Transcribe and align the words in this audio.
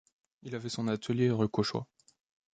Il 0.41 0.55
avait 0.55 0.67
son 0.69 0.87
atelier 0.87 1.29
rue 1.29 1.47
Cauchois. 1.47 1.85